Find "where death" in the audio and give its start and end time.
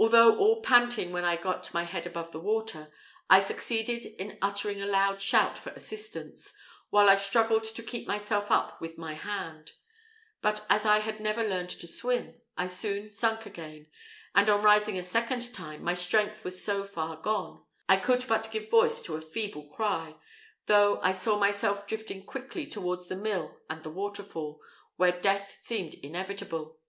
24.96-25.58